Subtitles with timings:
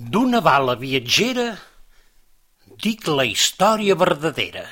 [0.00, 1.50] D'una bala viatgera
[2.80, 4.62] dic la història verdadera.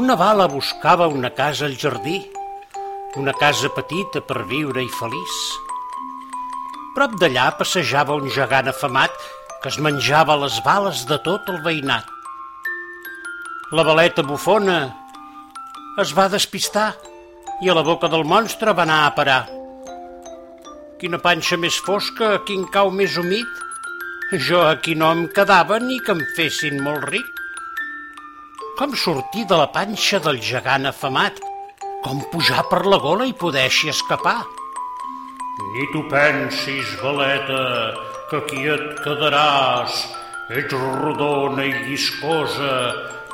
[0.00, 2.16] Una bala buscava una casa al jardí,
[3.20, 5.40] una casa petita per viure i feliç.
[6.96, 9.26] Prop d'allà passejava un gegant afamat
[9.60, 12.14] que es menjava les bales de tot el veïnat.
[13.68, 14.78] La baleta bufona
[16.00, 16.86] es va despistar
[17.60, 19.42] i a la boca del monstre va anar a parar.
[20.96, 23.50] Quina panxa més fosca, quin cau més humit.
[24.46, 27.28] Jo aquí no em quedava ni que em fessin molt ric.
[28.78, 31.36] Com sortir de la panxa del gegant afamat?
[32.06, 34.38] Com pujar per la gola i poder així escapar?
[35.74, 37.60] Ni tu pensis, galeta,
[38.30, 40.00] que aquí et quedaràs.
[40.56, 42.72] Ets rodona i lliscosa,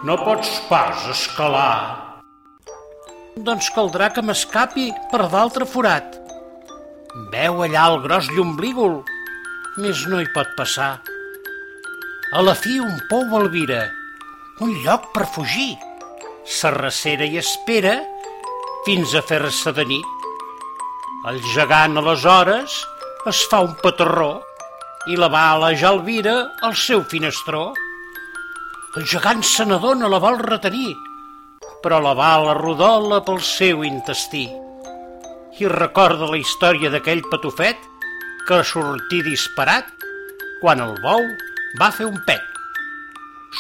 [0.05, 2.21] no pots pas escalar.
[3.47, 6.19] Doncs caldrà que m'escapi per d'altre forat.
[7.33, 8.99] Veu allà el gros llomblígol,
[9.81, 10.93] més no hi pot passar.
[12.37, 13.87] A la fi un pou albira,
[14.61, 15.73] un lloc per fugir.
[16.45, 17.95] S'arrecera i espera
[18.85, 20.29] fins a fer-se de nit.
[21.31, 22.77] El gegant, aleshores,
[23.31, 24.43] es fa un paterró
[25.09, 27.71] i la bala ja vira al seu finestró.
[28.95, 30.93] El gegant se n'adona, la vol retenir,
[31.83, 34.45] però la bala rodola pel seu intestí.
[35.59, 37.81] I recorda la història d'aquell patufet
[38.47, 39.91] que sortí disparat
[40.61, 41.27] quan el bou
[41.81, 42.43] va fer un pet.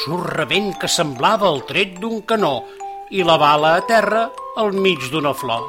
[0.05, 2.57] Surt rebent que semblava el tret d'un canó
[3.11, 5.67] i la bala a terra al mig d'una flor.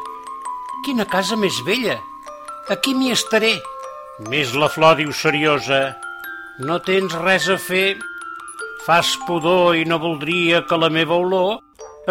[0.85, 1.97] Quina casa més vella!
[2.69, 3.55] Aquí m'hi estaré.
[4.29, 5.95] Més la flor diu seriosa.
[6.61, 7.95] No tens res a fer.
[8.85, 11.55] Fas pudor i no voldria que la meva olor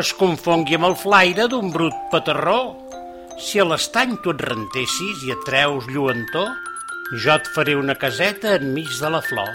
[0.01, 2.75] es confongui amb el flaire d'un brut paterró.
[3.39, 6.51] Si a l'estany tu et rentessis i et treus lluentor,
[7.13, 9.55] jo et faré una caseta enmig de la flor.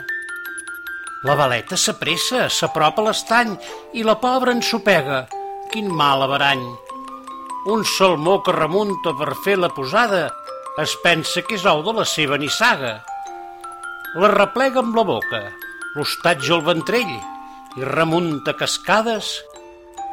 [1.27, 3.51] La baleta s'apressa, s'apropa a l'estany
[3.99, 5.25] i la pobra ensopega.
[5.75, 6.63] Quin mal averany!
[7.67, 10.29] Un salmó que remunta per fer la posada
[10.79, 13.01] es pensa que és ou de la seva nissaga.
[14.15, 15.49] La replega amb la boca,
[15.95, 17.13] l'hostatge al ventrell
[17.79, 19.31] i remunta cascades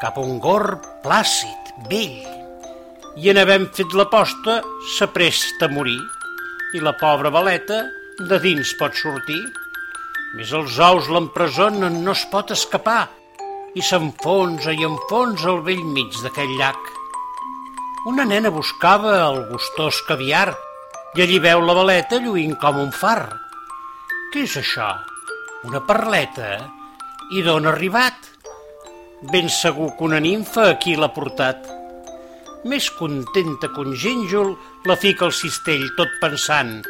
[0.00, 2.18] cap a un gorg plàcid, vell.
[3.16, 4.60] I en havent fet la posta,
[4.96, 6.00] s'apresta a morir
[6.76, 7.84] i la pobra baleta
[8.18, 9.40] de dins pot sortir.
[10.36, 13.06] Més els ous l'empresonen, no es pot escapar
[13.76, 16.92] i s'enfonsa i enfonsa al vell mig d'aquell llac.
[18.06, 20.50] Una nena buscava el gustós caviar
[21.16, 23.20] i allí veu la baleta lluint com un far.
[24.32, 24.92] Què és això?
[25.64, 26.58] Una perleta?
[27.32, 28.26] I d'on ha arribat?
[29.32, 31.64] Ben segur que una nimfa aquí l'ha portat.
[32.68, 34.52] Més contenta que un gínjol
[34.84, 36.82] la fica al cistell tot pensant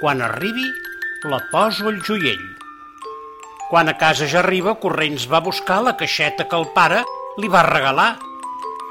[0.00, 0.66] quan arribi
[1.30, 2.42] la poso al joiell.
[3.70, 7.04] Quan a casa ja arriba, corrents va buscar la caixeta que el pare
[7.38, 8.16] li va regalar.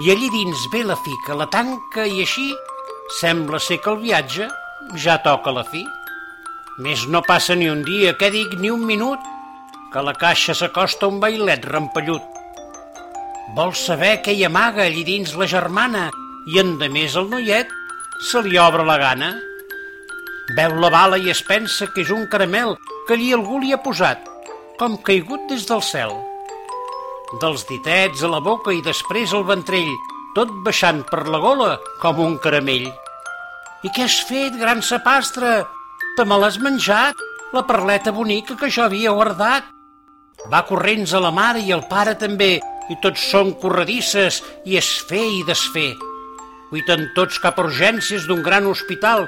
[0.05, 2.51] I allí dins ve la fica, la tanca i així
[3.19, 4.47] sembla ser que el viatge
[4.95, 5.83] ja toca la fi.
[6.77, 9.17] Més no passa ni un dia, què dic, ni un minut,
[9.89, 12.21] que la caixa s'acosta un bailet rampellut.
[13.57, 16.09] Vol saber què hi amaga allí dins la germana
[16.45, 17.71] i endemés el noiet
[18.29, 19.31] se li obre la gana.
[20.57, 22.75] Veu la bala i es pensa que és un caramel
[23.07, 24.21] que allí algú li ha posat,
[24.77, 26.13] com caigut des del cel.
[27.41, 29.89] Dels ditets a la boca i després al ventrell,
[30.37, 31.71] tot baixant per la gola
[32.03, 32.85] com un caramell.
[33.81, 35.63] I què has fet, gran sapastre?
[36.17, 37.19] Te me l'has menjat,
[37.53, 39.67] la perleta bonica que jo havia guardat.
[40.49, 42.55] Va corrents a la mare i el pare també,
[42.89, 45.91] i tots són corredisses i es fer i desfer.
[46.71, 49.27] Cuiten tots cap a urgències d'un gran hospital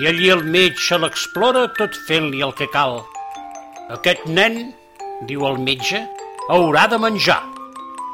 [0.00, 3.02] i allí el metge l'explora tot fent-li el que cal.
[3.98, 4.58] Aquest nen,
[5.28, 6.00] diu el metge,
[6.48, 7.42] haurà de menjar,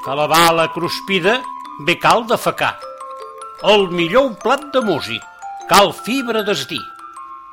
[0.03, 1.39] que la bala cruspida
[1.87, 2.75] bé cal de fecar.
[3.63, 5.23] El millor un plat de músic,
[5.71, 6.83] cal fibra d'esdir,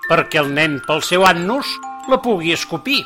[0.09, 1.69] perquè el nen pel seu annus
[2.11, 3.03] la pugui escopir.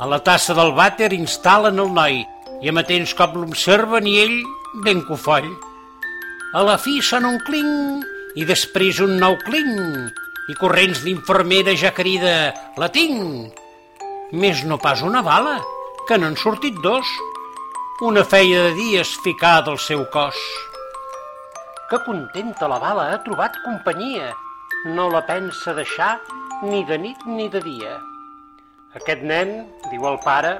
[0.00, 2.22] A la tassa del vàter instal·len el noi
[2.62, 4.36] i amatents com l'observen i ell
[4.84, 5.48] ben cofoll.
[6.56, 11.92] A la fi sona un clinc i després un nou clinc i corrents d'infermera ja
[11.96, 12.34] crida
[12.80, 13.64] «La tinc!»
[14.34, 15.60] Més no pas una bala,
[16.08, 17.06] que n'han sortit dos.
[18.02, 20.40] Una feia de dies ficada al seu cos.
[21.90, 24.32] Que contenta la bala ha trobat companyia.
[24.84, 26.18] No la pensa deixar
[26.62, 27.96] ni de nit ni de dia.
[28.96, 30.58] Aquest nen, diu el pare,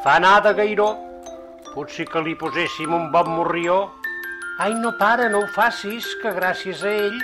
[0.00, 0.94] Fa anar de gairó.
[1.74, 3.74] Potser que li poséssim un bon morrió.
[4.64, 7.18] Ai, no para, no ho facis, que gràcies a ell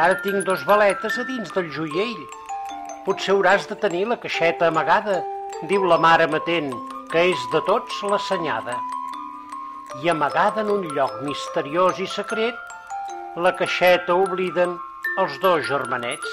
[0.00, 2.22] ara tinc dos valetes a dins del joiell.
[3.04, 5.18] Potser hauràs de tenir la caixeta amagada,
[5.68, 6.72] diu la mare matent,
[7.12, 8.78] que és de tots l'assenyada.
[10.00, 12.56] I amagada en un lloc misteriós i secret,
[13.36, 14.78] la caixeta obliden
[15.20, 16.28] els dos germanets.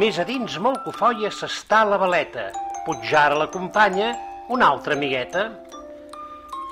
[0.00, 2.46] Més a dins, molt cofoia, s'està la valeta.
[2.86, 4.14] Pujar l'acompanya
[4.48, 5.50] una altra amigueta.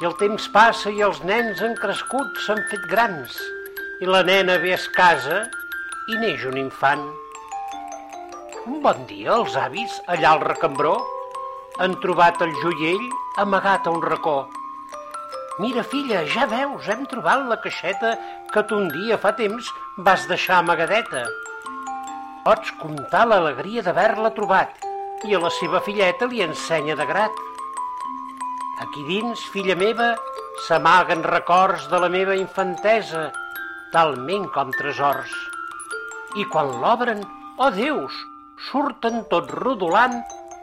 [0.01, 3.37] I el temps passa i els nens han crescut, s'han fet grans.
[4.01, 5.43] I la nena ve a casa
[6.09, 7.05] i neix un infant.
[8.65, 10.97] Un bon dia els avis, allà al recambró,
[11.85, 13.05] han trobat el joiell
[13.45, 14.39] amagat a un racó.
[15.61, 18.15] Mira, filla, ja veus, hem trobat la caixeta
[18.53, 19.67] que tu un dia fa temps
[20.07, 21.27] vas deixar amagadeta.
[22.47, 24.87] Pots comptar l'alegria d'haver-la trobat
[25.29, 27.45] i a la seva filleta li ensenya de grat.
[28.87, 30.15] Aquí dins, filla meva,
[30.65, 33.29] s'amaguen records de la meva infantesa,
[33.93, 35.37] talment com tresors.
[36.41, 37.21] I quan l'obren,
[37.61, 38.17] oh Déus,
[38.73, 40.23] surten tot rodolant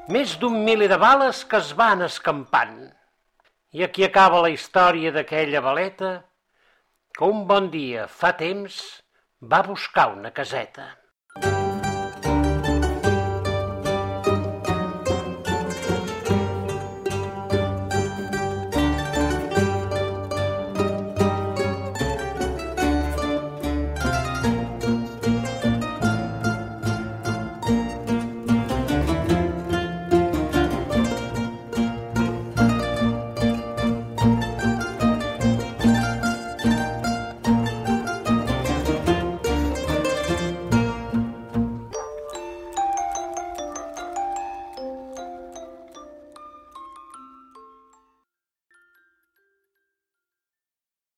[0.10, 2.80] més d'un miler de bales que es van escampant.
[3.76, 6.12] I aquí acaba la història d'aquella valeta
[7.18, 8.78] que un bon dia, fa temps,
[9.42, 10.88] va buscar una caseta.